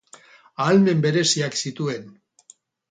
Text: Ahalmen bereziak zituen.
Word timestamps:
Ahalmen 0.65 1.03
bereziak 1.05 1.61
zituen. 1.63 2.13